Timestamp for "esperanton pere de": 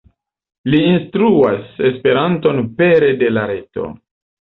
1.91-3.33